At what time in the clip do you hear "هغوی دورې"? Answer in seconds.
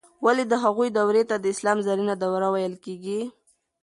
0.63-1.23